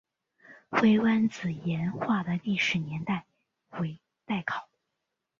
[0.71, 3.27] 灰湾子岩画的历史年代
[3.79, 4.67] 为待考。